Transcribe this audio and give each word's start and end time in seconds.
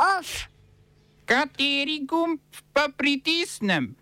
Off. 0.00 0.48
Kateri 1.28 2.00
gumb 2.08 2.40
pa 2.72 2.88
pritisnem? 2.96 3.92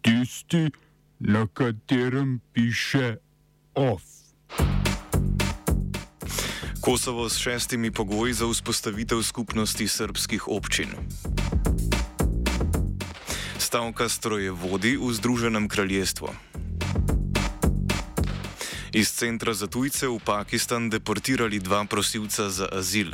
Tisti, 0.00 0.70
na 1.18 1.46
katerem 1.50 2.40
piše 2.52 3.16
OF. 3.74 4.02
Kosovo 6.80 7.28
s 7.28 7.36
šestimi 7.36 7.90
pogoji 7.90 8.32
za 8.32 8.46
vzpostavitev 8.46 9.22
skupnosti 9.22 9.88
srpskih 9.88 10.48
občin. 10.48 10.94
Stavka 13.58 14.08
strojevodi 14.08 14.94
v 14.96 15.12
Združenem 15.12 15.68
kraljestvu. 15.68 16.28
Iz 18.94 19.10
centra 19.10 19.54
za 19.54 19.66
tujce 19.66 20.06
v 20.06 20.22
Pakistan 20.24 20.86
deportirali 20.90 21.58
dva 21.58 21.84
prosilca 21.84 22.46
za 22.50 22.68
azil. 22.72 23.10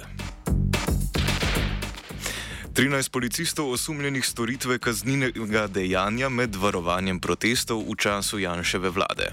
13 2.72 3.10
policistov 3.10 3.70
osumljenih 3.70 4.26
storitve 4.26 4.78
kaznivega 4.78 5.66
dejanja 5.66 6.28
med 6.28 6.56
varovanjem 6.56 7.20
protestov 7.20 7.84
v 7.84 7.96
času 8.00 8.38
Janševe 8.38 8.90
vlade. 8.90 9.28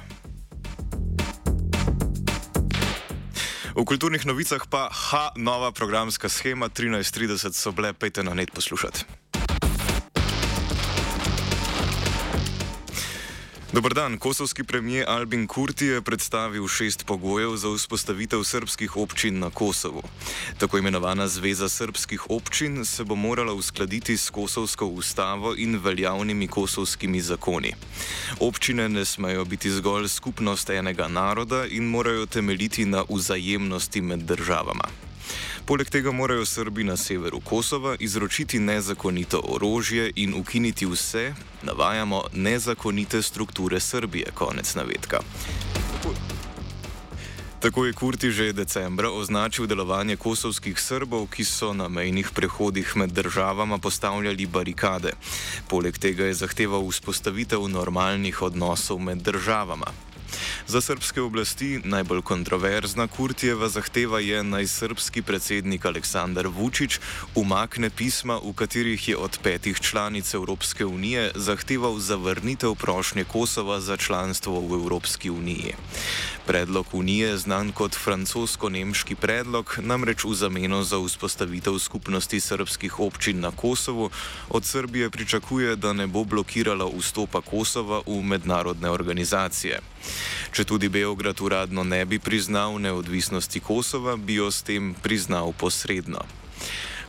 V 3.76 3.86
kulturnih 3.88 4.26
novicah 4.28 4.68
pa 4.68 4.90
ha, 4.92 5.32
nova 5.40 5.72
programska 5.72 6.30
schema 6.30 6.68
13:30 6.70 7.56
so 7.56 7.72
bile, 7.72 7.94
pejte 7.94 8.24
na 8.24 8.34
net 8.34 8.52
poslušati. 8.52 9.19
Dobr 13.74 13.94
dan. 13.94 14.18
Kosovski 14.18 14.64
premijer 14.64 15.06
Albin 15.08 15.48
Kurti 15.48 15.86
je 15.86 16.02
predstavil 16.02 16.68
šest 16.68 17.06
pogojev 17.06 17.56
za 17.56 17.70
vzpostavitev 17.70 18.44
srpskih 18.44 18.98
občin 18.98 19.40
na 19.40 19.50
Kosovu. 19.50 20.02
Tako 20.58 20.78
imenovana 20.78 21.28
Zveza 21.28 21.70
srpskih 21.70 22.30
občin 22.30 22.86
se 22.86 23.04
bo 23.04 23.16
morala 23.16 23.54
uskladiti 23.54 24.18
s 24.18 24.30
kosovsko 24.30 24.86
ustavo 24.86 25.54
in 25.58 25.80
veljavnimi 25.84 26.48
kosovskimi 26.48 27.22
zakoni. 27.22 27.74
Občine 28.40 28.90
ne 28.90 29.06
smejo 29.06 29.46
biti 29.46 29.72
zgolj 29.72 30.08
skupnost 30.08 30.70
enega 30.70 31.08
naroda 31.08 31.66
in 31.66 31.84
morajo 31.84 32.26
temeljiti 32.26 32.86
na 32.86 33.04
vzajemnosti 33.10 34.02
med 34.02 34.20
državama. 34.20 35.09
Poleg 35.66 35.90
tega 35.90 36.12
morajo 36.12 36.46
Srbi 36.46 36.84
na 36.84 36.98
severu 36.98 37.40
Kosova 37.40 37.96
izročiti 38.00 38.60
nezakonito 38.60 39.42
orožje 39.44 40.12
in 40.16 40.34
ukiniti 40.34 40.86
vse, 40.86 41.34
navajamo, 41.64 42.24
nezakonite 42.34 43.22
strukture 43.22 43.80
Srbije. 43.80 44.32
Konec 44.34 44.76
navedka. 44.76 45.20
Tako 47.60 47.86
je 47.86 47.94
Kurti 47.94 48.32
že 48.32 48.54
decembra 48.54 49.12
označil 49.12 49.68
delovanje 49.68 50.16
kosovskih 50.16 50.80
Srbov, 50.80 51.28
ki 51.28 51.44
so 51.44 51.74
na 51.76 51.92
mejnih 51.92 52.32
prehodih 52.32 52.96
med 52.96 53.12
državama 53.12 53.78
postavljali 53.78 54.48
barikade. 54.48 55.12
Poleg 55.68 56.00
tega 56.00 56.32
je 56.32 56.40
zahteval 56.40 56.88
vzpostavitev 56.88 57.68
normalnih 57.68 58.42
odnosov 58.42 59.04
med 59.04 59.20
državama. 59.20 59.92
Za 60.68 60.82
srpske 60.82 61.22
oblasti 61.22 61.82
najbolj 61.84 62.22
kontroverzna 62.22 63.08
Kurtijeva 63.08 63.70
zahteva 63.70 64.20
je 64.20 64.44
naj 64.44 64.68
srpski 64.68 65.22
predsednik 65.22 65.86
Aleksandar 65.86 66.48
Vučić 66.48 67.00
umakne 67.36 67.90
pisma, 67.90 68.40
v 68.44 68.54
katerih 68.54 69.08
je 69.10 69.18
od 69.18 69.40
petih 69.44 69.80
članic 69.80 70.34
Evropske 70.34 70.86
unije 70.86 71.32
zahteval 71.36 72.00
zavrnitev 72.00 72.76
prošnje 72.76 73.24
Kosova 73.24 73.80
za 73.82 73.98
članstvo 73.98 74.60
v 74.60 74.74
Evropski 74.74 75.30
uniji. 75.30 75.74
Predlog 76.46 76.86
unije, 76.94 77.38
znan 77.38 77.72
kot 77.72 77.96
francosko-nemški 77.96 79.16
predlog, 79.16 79.78
namreč 79.82 80.24
v 80.24 80.34
zameno 80.34 80.84
za 80.84 80.98
vzpostavitev 80.98 81.80
skupnosti 81.80 82.40
srpskih 82.40 83.00
občin 83.00 83.40
na 83.40 83.52
Kosovu 83.52 84.10
od 84.50 84.66
Srbije 84.66 85.10
pričakuje, 85.10 85.76
da 85.76 85.94
ne 85.94 86.08
bo 86.08 86.24
blokirala 86.24 86.90
vstopa 86.98 87.42
Kosova 87.42 88.02
v 88.08 88.22
mednarodne 88.22 88.90
organizacije. 88.90 89.82
Če 90.52 90.66
tudi 90.66 90.90
Beograd 90.90 91.42
uradno 91.42 91.84
ne 91.84 92.06
bi 92.06 92.20
priznal 92.20 92.80
neodvisnosti 92.82 93.60
Kosova, 93.60 94.18
bi 94.18 94.40
jo 94.40 94.52
s 94.52 94.64
tem 94.66 94.96
priznal 95.02 95.54
posredno. 95.54 96.26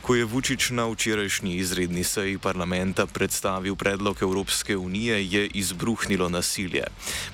Ko 0.01 0.15
je 0.15 0.25
Vučić 0.25 0.69
na 0.69 0.87
včerajšnji 0.89 1.55
izredni 1.55 2.03
seji 2.03 2.37
parlamenta 2.37 3.05
predstavil 3.05 3.75
predlog 3.75 4.17
Evropske 4.21 4.77
unije, 4.77 5.25
je 5.25 5.47
izbruhnilo 5.47 6.29
nasilje. 6.29 6.83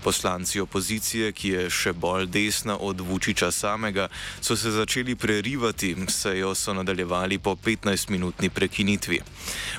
Poslanci 0.03 0.59
opozicije, 0.59 1.31
ki 1.31 1.49
je 1.49 1.69
še 1.69 1.93
bolj 1.93 2.27
desna 2.27 2.77
od 2.77 2.99
Vučića 2.99 3.51
samega, 3.51 4.09
so 4.41 4.55
se 4.55 4.71
začeli 4.71 5.15
prerivati, 5.15 5.95
sejo 6.07 6.55
so 6.55 6.73
nadaljevali 6.73 7.39
po 7.39 7.55
15-minutni 7.55 8.49
prekinitvi. 8.49 9.21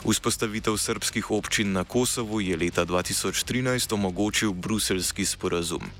Vzpostavitev 0.09 0.77
srpskih 0.77 1.31
občin 1.31 1.72
na 1.72 1.84
Kosovu 1.84 2.41
je 2.41 2.56
leta 2.56 2.87
2013 2.87 3.94
omogočil 3.94 4.53
bruselski 4.53 5.25
sporazum. 5.25 5.93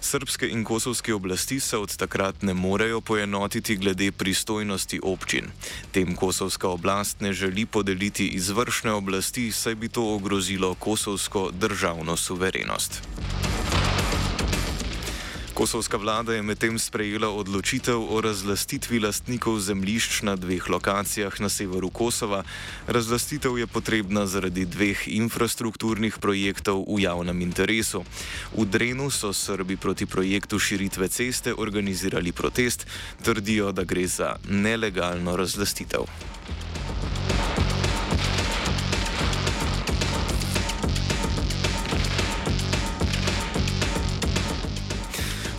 Srpske 0.00 0.48
in 0.48 0.64
kosovske 0.64 1.14
oblasti 1.14 1.60
se 1.60 1.76
od 1.76 1.96
takrat 1.96 2.42
ne 2.42 2.54
morejo 2.54 3.00
poenotiti 3.00 3.76
glede 3.76 4.12
pristojnosti 4.12 5.00
občin. 5.02 5.44
Tem 5.92 6.16
kosovska 6.16 6.68
oblast 6.68 7.20
ne 7.20 7.32
želi 7.32 7.66
podeliti 7.66 8.26
izvršne 8.26 8.92
oblasti, 8.92 9.52
saj 9.52 9.74
bi 9.74 9.88
to 9.88 10.14
ogrozilo 10.14 10.74
kosovsko 10.74 11.50
državno 11.50 12.16
suverenost. 12.16 13.02
Kosovska 15.60 16.00
vlada 16.00 16.32
je 16.32 16.42
medtem 16.42 16.78
sprejela 16.80 17.28
odločitev 17.28 18.00
o 18.00 18.20
razlastitvi 18.24 18.96
lastnikov 18.96 19.58
zemljišč 19.60 20.22
na 20.24 20.32
dveh 20.32 20.64
lokacijah 20.72 21.36
na 21.40 21.52
severu 21.52 21.90
Kosova. 21.92 22.40
Razlastitev 22.88 23.58
je 23.58 23.66
potrebna 23.66 24.24
zaradi 24.26 24.64
dveh 24.64 25.04
infrastrukturnih 25.20 26.16
projektov 26.16 26.88
v 26.88 27.04
javnem 27.04 27.44
interesu. 27.44 28.08
V 28.56 28.64
Drenu 28.64 29.12
so 29.12 29.36
Srbi 29.36 29.76
proti 29.76 30.08
projektu 30.08 30.56
širitve 30.56 31.12
ceste 31.12 31.52
organizirali 31.52 32.32
protest, 32.32 32.86
trdijo, 33.20 33.68
da 33.72 33.84
gre 33.84 34.08
za 34.08 34.40
nelegalno 34.48 35.36
razlastitev. 35.36 36.08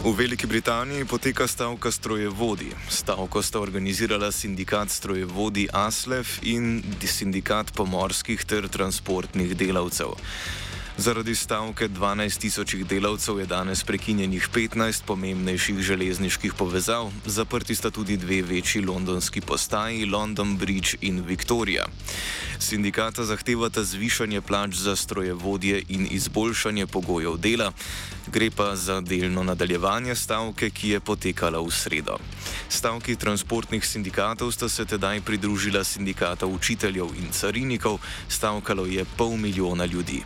V 0.01 0.17
Veliki 0.17 0.47
Britaniji 0.47 1.05
poteka 1.05 1.47
stavka 1.47 1.91
strojevodi. 1.91 2.71
Stavko 2.89 3.41
sta 3.41 3.59
organizirala 3.59 4.31
sindikat 4.31 4.89
strojevodi 4.89 5.67
ASLEF 5.73 6.39
in 6.41 6.81
sindikat 7.05 7.69
pomorskih 7.77 8.41
ter 8.45 8.65
transportnih 8.65 9.53
delavcev. 9.53 10.17
Zaradi 10.97 11.35
stavke 11.35 11.87
12 11.89 12.39
tisočih 12.41 12.85
delavcev 12.85 13.39
je 13.39 13.45
danes 13.45 13.83
prekinjenih 13.83 14.49
15 14.53 15.05
pomembnejših 15.05 15.79
železniških 15.79 16.53
povezav, 16.53 17.11
zaprti 17.25 17.75
sta 17.75 17.89
tudi 17.89 18.17
dve 18.17 18.41
večji 18.41 18.81
londonski 18.81 19.41
postaji, 19.41 20.05
London 20.05 20.57
Bridge 20.57 20.97
in 21.01 21.21
Victoria. 21.21 21.85
Sindikata 22.59 23.23
zahtevata 23.23 23.83
zvišanje 23.83 24.41
plač 24.41 24.75
za 24.75 24.95
strojevodje 24.95 25.83
in 25.89 26.07
izboljšanje 26.11 26.87
pogojev 26.87 27.37
dela, 27.37 27.71
gre 28.31 28.49
pa 28.51 28.75
za 28.75 29.01
delno 29.01 29.43
nadaljevanje 29.43 30.15
stavke, 30.15 30.69
ki 30.69 30.89
je 30.89 30.99
potekala 30.99 31.59
v 31.59 31.71
sredo. 31.71 32.17
Stavki 32.69 33.15
transportnih 33.15 33.85
sindikatov 33.85 34.51
sta 34.51 34.69
se 34.69 34.85
tedaj 34.85 35.21
pridružila 35.21 35.83
sindikata 35.83 36.45
učiteljev 36.45 37.11
in 37.19 37.31
carinikov, 37.31 37.99
stavkalo 38.29 38.85
je 38.85 39.05
pol 39.17 39.37
milijona 39.37 39.85
ljudi. 39.85 40.23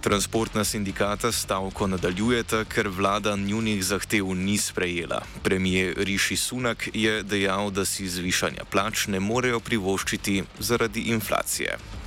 Transportna 0.00 0.64
sindikata 0.64 1.32
stavko 1.32 1.86
nadaljujeta, 1.86 2.64
ker 2.64 2.88
vlada 2.88 3.36
njunih 3.36 3.84
zahtev 3.84 4.34
ni 4.34 4.58
sprejela. 4.58 5.22
Premijer 5.42 5.94
Riši 5.96 6.36
Sunak 6.36 6.88
je 6.94 7.22
dejal, 7.22 7.70
da 7.70 7.84
si 7.84 8.08
zvišanja 8.08 8.64
plač 8.70 9.06
ne 9.06 9.20
morejo 9.20 9.60
privoščiti 9.60 10.44
zaradi 10.58 11.00
inflacije. 11.00 11.99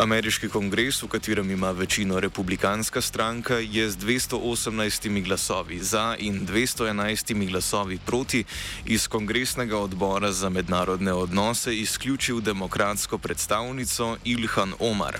Ameriški 0.00 0.48
kongres, 0.48 1.02
v 1.02 1.08
katerem 1.12 1.50
ima 1.50 1.70
večino 1.70 2.20
republikanska 2.20 3.00
stranka, 3.00 3.58
je 3.58 3.90
z 3.90 3.96
218 3.96 5.24
glasovi 5.24 5.78
za 5.78 6.16
in 6.18 6.46
211 6.46 7.48
glasovi 7.50 7.98
proti 8.06 8.44
iz 8.86 9.08
kongresnega 9.08 9.78
odbora 9.78 10.32
za 10.32 10.48
mednarodne 10.48 11.12
odnose 11.12 11.76
izključil 11.76 12.40
demokratsko 12.40 13.18
predstavnico 13.18 14.16
Ilhan 14.24 14.72
Omar. 14.78 15.18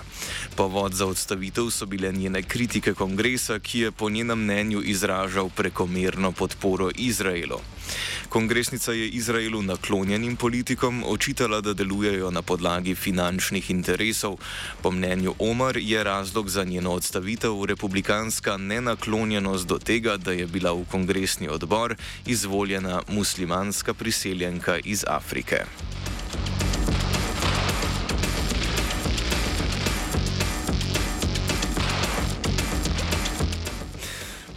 Povod 0.55 0.93
za 0.93 1.05
odstavitev 1.05 1.69
so 1.69 1.85
bile 1.85 2.11
njene 2.11 2.41
kritike 2.43 2.93
kongresa, 2.93 3.59
ki 3.59 3.79
je 3.79 3.91
po 3.91 4.09
njenem 4.09 4.39
mnenju 4.43 4.81
izražal 4.81 5.49
prekomerno 5.49 6.31
podporo 6.31 6.89
Izraelu. 6.95 7.61
Kongresnica 8.29 8.91
je 8.91 9.09
Izraelu 9.09 9.61
naklonjenim 9.61 10.35
politikom 10.35 11.03
očitala, 11.07 11.61
da 11.61 11.73
delujejo 11.73 12.31
na 12.31 12.41
podlagi 12.41 12.95
finančnih 12.95 13.71
interesov. 13.71 14.37
Po 14.81 14.91
mnenju 14.91 15.35
Omar 15.39 15.77
je 15.77 16.03
razlog 16.03 16.49
za 16.49 16.63
njeno 16.63 16.91
odstavitev 16.91 17.65
republikanska 17.65 18.57
nenaklonjenost 18.57 19.67
do 19.67 19.77
tega, 19.77 20.17
da 20.17 20.31
je 20.31 20.47
bila 20.47 20.71
v 20.71 20.85
kongresni 20.91 21.47
odbor 21.47 21.95
izvoljena 22.25 23.01
muslimanska 23.07 23.93
priseljenka 23.93 24.79
iz 24.83 25.03
Afrike. 25.07 25.65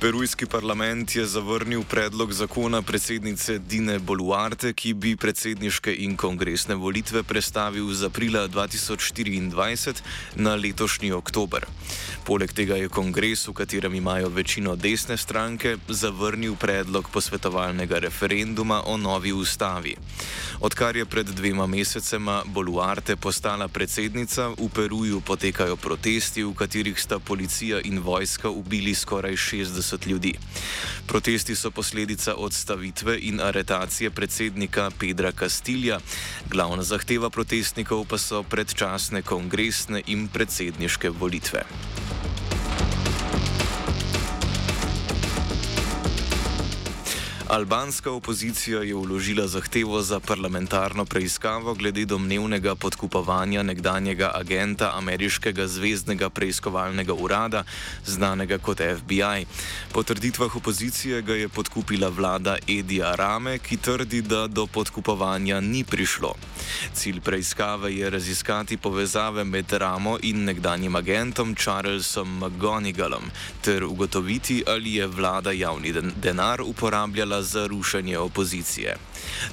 Perujski 0.04 0.46
parlament 0.46 1.16
je 1.16 1.26
zavrnil 1.26 1.82
predlog 1.88 2.32
zakona 2.32 2.82
predsednice 2.82 3.58
Dine 3.58 3.98
Boluarte, 3.98 4.72
ki 4.72 4.92
bi 4.94 5.16
predsedniške 5.16 5.94
in 6.04 6.16
kongresne 6.16 6.74
volitve 6.74 7.22
prestavil 7.22 7.88
z 7.88 8.10
aprila 8.12 8.42
2024 8.48 10.02
na 10.36 10.54
letošnji 10.54 11.12
oktober. 11.12 11.64
Poleg 12.24 12.52
tega 12.52 12.76
je 12.76 12.88
kongres, 12.88 13.46
v 13.48 13.52
katerem 13.52 13.94
imajo 13.94 14.28
večino 14.28 14.76
desne 14.76 15.16
stranke, 15.16 15.76
zavrnil 15.88 16.56
predlog 16.56 17.08
posvetovalnega 17.08 17.98
referenduma 17.98 18.82
o 18.84 18.96
novi 18.96 19.32
ustavi. 19.32 19.96
Odkar 20.60 20.96
je 20.96 21.04
pred 21.04 21.26
dvema 21.26 21.66
mesecema 21.66 22.42
Boluarte 22.46 23.16
postala 23.16 23.68
predsednica, 23.68 24.48
v 24.48 24.68
Peruju 24.68 25.20
potekajo 25.20 25.76
protesti, 25.76 26.44
v 26.44 26.52
katerih 26.54 27.00
sta 27.00 27.18
policija 27.18 27.80
in 27.84 27.98
vojska 28.04 28.50
ubili 28.50 28.94
skoraj 28.94 29.32
60 29.32 29.93
ljudi. 30.06 30.34
Protesti 31.06 31.56
so 31.56 31.70
posledica 31.70 32.34
odstavitve 32.34 33.18
in 33.20 33.40
aretacije 33.40 34.10
predsednika 34.10 34.90
Pedra 34.98 35.32
Castilja, 35.32 36.00
glavna 36.50 36.82
zahteva 36.82 37.30
protestnikov 37.30 38.04
pa 38.08 38.18
so 38.18 38.42
predčasne 38.42 39.22
kongresne 39.22 40.02
in 40.06 40.28
predsedniške 40.28 41.10
volitve. 41.10 41.64
Albanska 47.54 48.10
opozicija 48.10 48.82
je 48.82 48.94
vložila 48.94 49.46
zahtevo 49.46 50.02
za 50.02 50.20
parlamentarno 50.20 51.04
preiskavo 51.04 51.74
glede 51.74 52.04
domnevnega 52.04 52.74
podkupovanja 52.74 53.62
nekdanjega 53.62 54.30
agenta 54.34 54.90
ameriškega 54.94 55.66
zvezdnega 55.66 56.30
preiskovalnega 56.30 57.14
urada, 57.14 57.64
znanega 58.06 58.58
kot 58.58 58.80
FBI. 58.96 59.46
Po 59.92 60.02
trditvah 60.02 60.56
opozicije 60.56 61.22
ga 61.22 61.34
je 61.34 61.48
podkupila 61.48 62.08
vlada 62.08 62.56
Edija 62.68 63.14
Rame, 63.14 63.58
ki 63.58 63.76
trdi, 63.76 64.22
da 64.22 64.46
do 64.46 64.66
podkupovanja 64.66 65.60
ni 65.60 65.84
prišlo. 65.84 66.34
Cilj 66.94 67.20
preiskave 67.20 67.94
je 67.96 68.10
raziskati 68.10 68.76
povezave 68.76 69.44
med 69.44 69.72
Ramo 69.72 70.18
in 70.22 70.44
nekdanjim 70.44 70.96
agentom 70.96 71.54
Charlesom 71.54 72.38
McGonigalom 72.38 73.30
ter 73.62 73.84
ugotoviti, 73.84 74.62
ali 74.66 74.94
je 74.94 75.06
vlada 75.06 75.52
javni 75.52 75.94
denar 76.22 76.60
uporabljala 76.60 77.43
za 77.44 77.66
rušenje 77.66 78.18
opozicije. 78.18 78.96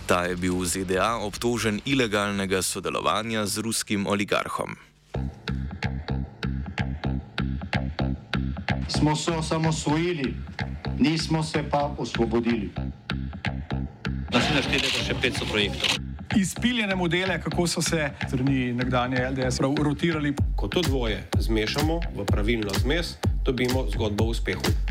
Ta 0.06 0.24
je 0.24 0.36
bil 0.36 0.56
v 0.56 0.66
ZDA 0.66 1.20
obtožen 1.22 1.82
ilegalnega 1.86 2.62
sodelovanja 2.62 3.46
z 3.46 3.58
ruskim 3.58 4.08
oligarhom. 4.08 4.76
Smo 8.88 9.16
se 9.16 9.32
osamosvojili, 9.32 10.36
nismo 11.00 11.44
se 11.44 11.64
pa 11.70 11.96
osvobodili. 11.98 12.72
Da 14.32 14.42
se 14.42 14.54
naštete 14.56 14.88
še 14.88 15.14
500 15.14 15.50
projektov. 15.52 15.90
Izpiljene 16.36 16.96
modele, 16.96 17.42
kako 17.42 17.68
so 17.68 17.82
se 17.82 18.10
strani 18.28 18.74
nekdanje 18.74 19.30
LDS 19.30 19.60
rotirali. 19.60 20.34
Ko 20.56 20.68
to 20.68 20.82
dvoje 20.82 21.28
zmešamo 21.40 22.00
v 22.16 22.26
pravilno 22.26 22.72
zmes, 22.80 23.16
dobimo 23.44 23.88
zgodbo 23.92 24.24
o 24.24 24.28
uspehu. 24.28 24.91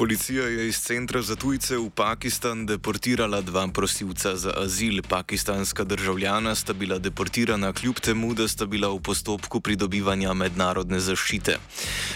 Policija 0.00 0.44
je 0.46 0.68
iz 0.68 0.78
centra 0.80 1.22
za 1.22 1.36
tujce 1.36 1.76
v 1.76 1.90
Pakistan 1.90 2.66
deportirala 2.66 3.40
dva 3.40 3.68
prosilca 3.68 4.36
za 4.36 4.52
azil. 4.56 5.02
Pakistanska 5.08 5.84
državljana 5.84 6.54
sta 6.54 6.72
bila 6.72 6.98
deportirana 6.98 7.72
kljub 7.72 8.00
temu, 8.00 8.34
da 8.34 8.48
sta 8.48 8.66
bila 8.66 8.88
v 8.88 9.00
postopku 9.00 9.60
pridobivanja 9.60 10.32
mednarodne 10.34 11.00
zaščite. 11.00 11.58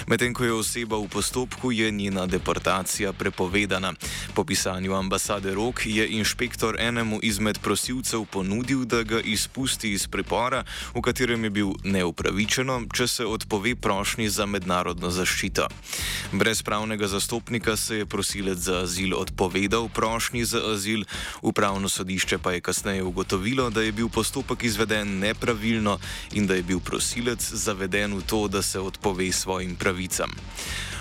Medtem 0.07 0.33
ko 0.35 0.45
je 0.45 0.53
oseba 0.53 0.97
v 0.97 1.09
postopku, 1.13 1.73
je 1.73 1.91
njena 1.91 2.27
deportacija 2.27 3.13
prepovedana. 3.13 3.93
Po 4.35 4.45
pisanju 4.45 4.95
ambasade 4.95 5.55
Rok 5.55 5.85
je 5.85 6.09
inšpektor 6.09 6.81
enemu 6.81 7.21
izmed 7.23 7.59
prosilcev 7.59 8.25
ponudil, 8.25 8.85
da 8.85 9.03
ga 9.03 9.21
izpusti 9.21 9.93
iz 9.93 10.09
pripora, 10.09 10.65
v 10.95 11.03
katerem 11.05 11.45
je 11.45 11.51
bil 11.51 11.77
neupravičeno, 11.85 12.81
če 12.95 13.09
se 13.09 13.27
odpove 13.27 13.77
prošnji 13.77 14.29
za 14.29 14.47
mednarodno 14.47 15.11
zaščito. 15.11 15.69
Brez 16.33 16.63
pravnega 16.63 17.07
zastopnika 17.07 17.74
se 17.77 17.97
je 17.97 18.07
prosilec 18.07 18.59
za 18.59 18.79
azil 18.79 19.15
odpovedal 19.15 19.89
prošnji 19.89 20.45
za 20.45 20.61
azil, 20.73 21.05
upravno 21.43 21.89
sodišče 21.89 22.39
pa 22.39 22.53
je 22.53 22.61
kasneje 22.61 23.03
ugotovilo, 23.03 23.71
da 23.71 23.83
je 23.83 23.93
bil 23.93 24.09
postopek 24.09 24.65
izveden 24.65 25.19
nepravilno 25.19 25.99
in 26.33 26.47
da 26.47 26.55
je 26.55 26.63
bil 26.63 26.81
prosilec 26.81 27.41
zaveden 27.41 28.15
v 28.15 28.23
to, 28.27 28.49
da 28.49 28.63
se 28.63 28.81
odpove 28.81 29.33
svojim 29.33 29.77
pravicam. 29.77 30.31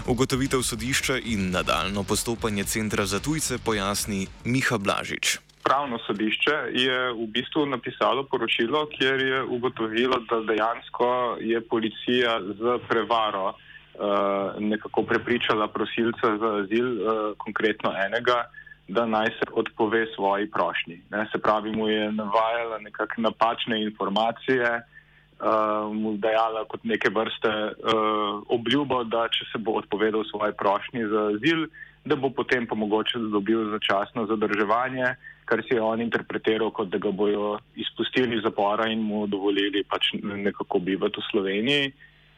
Ugotovitev 0.08 0.62
sodišča 0.62 1.18
in 1.18 1.52
nadaljno 1.52 2.04
postopanje 2.04 2.64
centra 2.64 3.06
za 3.06 3.20
tujce 3.20 3.58
pojasni 3.58 4.28
Miha 4.44 4.78
Blažič. 4.78 5.40
Pravno 5.64 6.00
sodišče 6.08 6.56
je 6.76 7.14
v 7.14 7.28
bistvu 7.28 7.66
napisalo 7.66 8.24
poročilo, 8.24 8.88
kjer 8.92 9.22
je 9.22 9.44
ugotovilo, 9.44 10.20
da 10.30 10.42
dejansko 10.44 11.38
je 11.40 11.62
policija 11.62 12.42
z 12.60 12.80
prevaro 12.90 13.54
nekako 14.60 15.04
prepričala 15.04 15.68
prosilca 15.68 16.38
za 16.38 16.56
azil, 16.64 16.88
uh, 16.88 17.38
konkretno 17.38 17.94
enega, 18.06 18.46
da 18.88 19.06
naj 19.06 19.28
se 19.28 19.46
odpove 19.52 20.06
svoji 20.16 20.50
prošnji. 20.52 21.02
Ne, 21.12 21.28
se 21.32 21.42
pravi, 21.42 21.72
mu 21.72 21.88
je 21.90 22.12
navajala 22.12 22.78
nekakšne 22.80 23.24
napačne 23.24 23.84
informacije, 23.84 24.82
uh, 24.82 25.96
mu 25.96 26.18
dajala 26.18 26.66
kot 26.66 26.84
neke 26.84 27.10
vrste 27.10 27.50
uh, 27.50 28.42
obljubo, 28.50 29.04
da 29.04 29.28
če 29.28 29.46
se 29.52 29.58
bo 29.58 29.72
odpovedal 29.72 30.24
svoji 30.30 30.54
prošnji 30.54 31.08
za 31.08 31.22
azil, 31.36 31.68
da 32.06 32.16
bo 32.16 32.30
potem 32.30 32.68
pa 32.68 32.76
mogoče 32.76 33.20
dobil 33.32 33.70
začasno 33.72 34.26
zadrževanje, 34.26 35.16
kar 35.46 35.62
si 35.64 35.76
je 35.76 35.82
on 35.82 36.02
interpretiral, 36.02 36.72
kot 36.72 36.90
da 36.90 36.98
ga 36.98 37.12
bojo 37.12 37.60
izpustili 37.76 38.36
iz 38.36 38.44
zapora 38.44 38.90
in 38.92 39.00
mu 39.02 39.28
dovolili 39.28 39.84
pač 39.84 40.12
nekako 40.24 40.80
bivati 40.80 41.22
v 41.22 41.30
Sloveniji. 41.32 41.94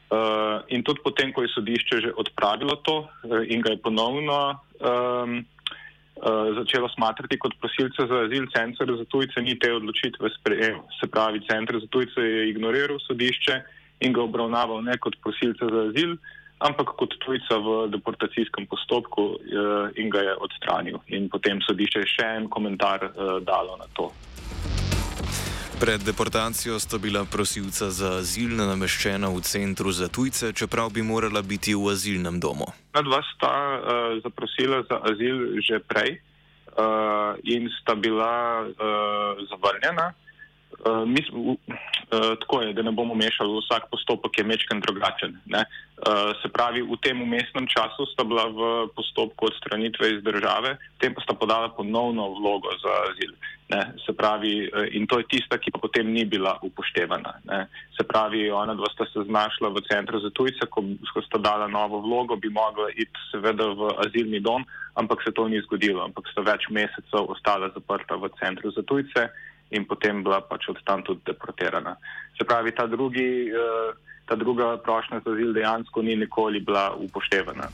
Uh, 0.05 0.61
in 0.69 0.83
tudi 0.85 1.01
potem, 1.01 1.33
ko 1.33 1.41
je 1.41 1.49
sodišče 1.49 1.95
že 1.97 2.11
odpravilo 2.13 2.77
to 2.85 3.09
uh, 3.09 3.41
in 3.49 3.57
ga 3.57 3.73
je 3.73 3.81
ponovno 3.81 4.53
um, 4.77 5.41
uh, 5.41 6.53
začelo 6.61 6.85
smatrati 6.93 7.39
kot 7.41 7.57
prosilce 7.57 8.05
za 8.05 8.19
azil, 8.29 8.45
center 8.53 8.85
za 8.85 9.05
tujce 9.09 9.41
ni 9.41 9.57
te 9.57 9.73
odločitve 9.73 10.29
sprejel. 10.37 10.77
Se 11.01 11.09
pravi, 11.09 11.41
center 11.49 11.81
za 11.81 11.89
tujce 11.89 12.21
je 12.21 12.49
ignoriral 12.53 13.01
sodišče 13.01 13.55
in 14.05 14.13
ga 14.13 14.21
obravnaval 14.21 14.85
ne 14.85 14.93
kot 15.01 15.17
prosilce 15.25 15.65
za 15.73 15.89
azil, 15.89 16.13
ampak 16.61 16.93
kot 17.01 17.17
tujca 17.25 17.57
v 17.57 17.89
deportacijskem 17.97 18.69
postopku 18.69 19.41
uh, 19.41 19.89
in 19.97 20.13
ga 20.13 20.21
je 20.21 20.37
odstranil. 20.37 21.01
In 21.17 21.33
potem 21.33 21.65
sodišče 21.65 22.05
je 22.05 22.13
še 22.13 22.29
en 22.37 22.45
komentar 22.45 23.09
uh, 23.09 23.41
dalo 23.41 23.73
na 23.81 23.89
to. 23.97 24.13
Pred 25.79 26.01
deportacijo 26.01 26.79
sta 26.79 26.97
bila 26.97 27.25
prosilca 27.25 27.89
za 27.91 28.09
azil 28.23 28.55
nameščena 28.55 29.27
v 29.27 29.41
centru 29.43 29.91
za 29.91 30.07
tujce, 30.07 30.53
čeprav 30.55 30.89
bi 30.95 31.03
morala 31.03 31.41
biti 31.41 31.75
v 31.75 31.91
azilnem 31.91 32.39
domu. 32.39 32.63
Na 32.95 33.01
dva 33.03 33.19
sta 33.35 33.51
uh, 33.51 33.79
zaprosila 34.23 34.87
za 34.87 35.03
azil 35.03 35.59
že 35.59 35.83
prej 35.83 36.15
uh, 36.15 37.35
in 37.43 37.67
sta 37.81 37.95
bila 37.95 38.63
uh, 38.63 39.35
zavrnjena. 39.51 40.15
Uh, 40.79 41.03
uh, 41.03 41.59
tako 42.09 42.61
je, 42.61 42.73
da 42.73 42.81
ne 42.81 42.91
bomo 42.91 43.15
mešali, 43.15 43.59
vsak 43.59 43.89
postopek 43.91 44.37
je 44.37 44.43
mečken 44.43 44.79
drugačen. 44.79 45.37
Uh, 45.45 46.35
se 46.41 46.49
pravi, 46.51 46.81
v 46.81 46.97
tem 47.01 47.21
umestnem 47.21 47.67
času 47.67 48.05
sta 48.13 48.23
bila 48.23 48.45
v 48.51 48.87
postopku 48.95 49.47
odstranitve 49.47 50.09
iz 50.17 50.23
države, 50.23 50.77
potem 50.97 51.13
pa 51.15 51.21
sta 51.21 51.33
podala 51.33 51.69
ponovno 51.69 52.29
vlogo 52.35 52.69
za 52.83 52.91
azil. 53.09 53.33
Ne, 53.69 53.81
se 54.05 54.13
pravi, 54.13 54.69
in 54.93 55.07
to 55.07 55.17
je 55.19 55.25
tista, 55.25 55.57
ki 55.57 55.71
pa 55.73 55.81
potem 55.81 56.05
ni 56.13 56.21
bila 56.25 56.59
upoštevana. 56.61 57.33
Ne. 57.49 57.65
Se 57.97 58.05
pravi, 58.05 58.51
ona 58.51 58.75
dva 58.77 58.85
sta 58.93 59.07
se 59.09 59.25
znašla 59.25 59.73
v 59.73 59.81
centru 59.89 60.19
za 60.21 60.29
tujce, 60.29 60.69
ko, 60.69 60.83
ko 61.13 61.21
sta 61.25 61.41
dala 61.41 61.65
novo 61.67 62.03
vlogo, 62.05 62.37
bi 62.37 62.51
mogla 62.53 62.91
iti 62.93 63.25
seveda 63.31 63.73
v 63.73 63.89
azilni 64.05 64.39
dom, 64.39 64.67
ampak 64.93 65.25
se 65.25 65.33
to 65.33 65.47
ni 65.49 65.63
zgodilo, 65.65 66.05
ampak 66.05 66.29
sta 66.29 66.45
več 66.45 66.69
mesecev 66.69 67.25
ostala 67.25 67.73
zaprta 67.73 68.21
v 68.21 68.29
centru 68.37 68.69
za 68.69 68.85
tujce 68.85 69.25
in 69.71 69.85
potem 69.85 70.23
bila 70.23 70.41
pač 70.41 70.69
od 70.69 70.77
tam 70.85 71.03
tudi 71.03 71.21
deportirana. 71.25 71.95
Se 72.37 72.45
pravi, 72.45 72.71
ta, 72.71 72.85
drugi, 72.87 73.51
ta 74.25 74.35
druga 74.35 74.77
prošnja 74.77 75.21
za 75.25 75.31
azil 75.31 75.53
dejansko 75.53 76.01
ni 76.01 76.15
nikoli 76.15 76.59
bila 76.59 76.91
upoštevana. 76.95 77.69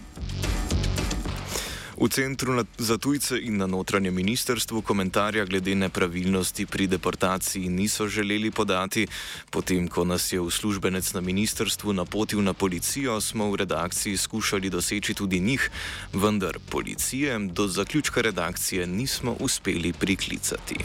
V 2.02 2.10
centru 2.10 2.66
za 2.82 2.98
tujce 2.98 3.38
in 3.38 3.62
na 3.62 3.70
notranjem 3.70 4.16
ministrstvu 4.16 4.82
komentarja 4.82 5.46
glede 5.46 5.76
nepravilnosti 5.76 6.66
pri 6.66 6.88
deportaciji 6.88 7.70
niso 7.70 8.08
želeli 8.08 8.52
podati. 8.52 9.08
Potem, 9.50 9.88
ko 9.88 10.02
nas 10.04 10.34
je 10.34 10.40
uslužbenec 10.42 11.14
na 11.14 11.22
ministrstvu 11.22 11.94
napotil 11.94 12.42
na 12.42 12.54
policijo, 12.54 13.22
smo 13.22 13.52
v 13.52 13.56
redakciji 13.56 14.18
skušali 14.18 14.70
doseči 14.70 15.14
tudi 15.14 15.40
njih, 15.40 15.70
vendar 16.14 16.58
policije 16.70 17.40
do 17.40 17.68
zaključka 17.68 18.22
redakcije 18.22 18.88
nismo 18.88 19.38
uspeli 19.40 19.94
priklicati. 19.94 20.76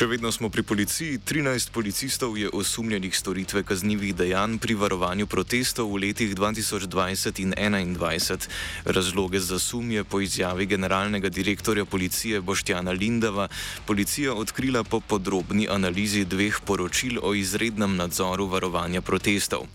Še 0.00 0.06
vedno 0.08 0.30
smo 0.32 0.48
pri 0.48 0.62
policiji. 0.64 1.18
13 1.28 1.74
policistov 1.76 2.38
je 2.40 2.48
osumljenih 2.48 3.12
storitve 3.12 3.60
kaznjivih 3.68 4.14
dejanj 4.16 4.54
pri 4.56 4.72
varovanju 4.80 5.26
protestov 5.28 5.90
v 5.92 5.98
letih 6.06 6.30
2020 6.32 7.40
in 7.44 7.52
2021. 7.52 8.48
Razloge 8.88 9.42
za 9.44 9.58
sum 9.60 9.90
je 9.92 10.00
po 10.04 10.22
izjavi 10.24 10.64
generalnega 10.66 11.28
direktorja 11.28 11.84
policije 11.84 12.40
Boštjana 12.40 12.94
Lindava 12.96 13.48
policija 13.84 14.32
odkrila 14.32 14.84
po 14.88 15.02
podrobni 15.04 15.68
analizi 15.68 16.24
dveh 16.24 16.62
poročil 16.64 17.20
o 17.20 17.34
izrednem 17.36 17.96
nadzoru 18.00 18.48
varovanja 18.48 19.04
protestov. 19.04 19.68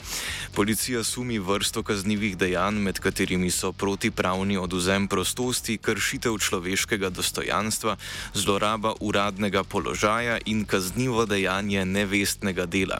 Policija 0.57 1.03
sumi 1.03 1.37
vrsto 1.37 1.83
kaznjivih 1.83 2.33
dejanj, 2.37 2.81
med 2.81 2.97
katerimi 2.99 3.51
so 3.51 3.71
protipravni 3.77 4.57
oduzem 4.57 5.05
prostosti, 5.07 5.77
kršitev 5.77 6.41
človeškega 6.41 7.13
dostojanstva, 7.13 7.97
zloraba 8.33 8.97
uradnega 8.99 9.61
položaja 9.63 10.14
in 10.45 10.65
kaznivo 10.65 11.25
dejanje 11.25 11.85
nevestnega 11.85 12.65
dela. 12.65 12.99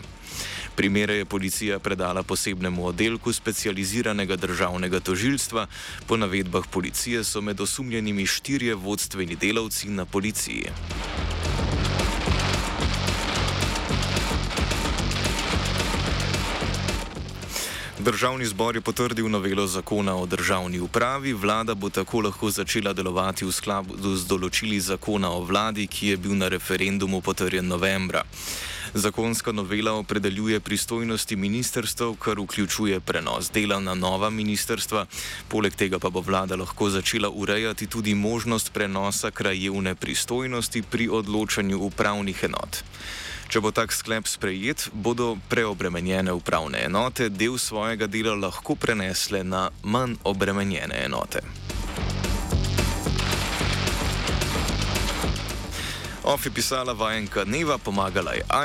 Primere 0.75 1.13
je 1.13 1.25
policija 1.25 1.79
predala 1.79 2.23
posebnemu 2.23 2.85
oddelku 2.85 3.33
specializiranega 3.33 4.35
državnega 4.35 4.99
tožilstva. 4.99 5.67
Po 6.07 6.17
navedbah 6.17 6.63
policije 6.71 7.23
so 7.23 7.41
med 7.41 7.61
osumljenimi 7.61 8.25
štirje 8.25 8.75
vodstveni 8.75 9.35
delavci 9.35 9.89
na 9.89 10.05
policiji. 10.05 10.67
Državni 18.05 18.45
zbor 18.45 18.75
je 18.75 18.81
potrdil 18.81 19.29
novelo 19.29 19.67
zakona 19.67 20.15
o 20.15 20.25
državni 20.25 20.79
upravi, 20.79 21.33
vlada 21.33 21.73
bo 21.73 21.89
tako 21.89 22.19
lahko 22.21 22.49
začela 22.49 22.93
delovati 22.93 23.45
v 23.45 23.51
skladu 23.51 24.11
z 24.15 24.27
določili 24.29 24.77
zakona 24.79 25.31
o 25.33 25.39
vladi, 25.41 25.87
ki 25.89 26.11
je 26.11 26.17
bil 26.17 26.37
na 26.37 26.45
referendumu 26.53 27.23
potrjen 27.25 27.65
novembra. 27.65 28.21
Zakonska 28.93 29.51
novela 29.51 29.95
opredeljuje 29.97 30.59
pristojnosti 30.59 31.35
ministrstv, 31.35 32.13
kar 32.21 32.37
vključuje 32.39 32.99
prenos 33.01 33.49
dela 33.49 33.79
na 33.79 33.97
nova 33.97 34.29
ministrstva, 34.29 35.07
poleg 35.49 35.73
tega 35.73 35.97
pa 35.99 36.13
bo 36.13 36.21
vlada 36.21 36.55
lahko 36.61 36.93
začela 36.93 37.33
urejati 37.33 37.89
tudi 37.89 38.13
možnost 38.13 38.69
prenosa 38.73 39.31
krajevne 39.31 39.95
pristojnosti 39.95 40.81
pri 40.81 41.09
odločanju 41.09 41.81
upravnih 41.89 42.43
enot. 42.43 42.83
Če 43.45 43.61
bo 43.61 43.69
tak 43.71 43.93
sklep 43.93 44.27
sprejet, 44.27 44.89
bodo 44.91 45.35
preobremenjene 45.49 46.33
upravne 46.33 46.81
enote 46.87 47.29
del 47.29 47.59
svojega 47.61 48.07
dela 48.09 48.33
lahko 48.35 48.75
prenesle 48.75 49.43
na 49.43 49.69
manj 49.83 50.17
obremenjene 50.23 51.05
enote. 51.05 51.45
Of 56.25 56.45
je 56.45 56.51
pisala 56.51 56.93
vajenka 56.97 57.45
Neva, 57.45 57.77
pomagala 57.77 58.33
je 58.33 58.41
Aida. 58.49 58.63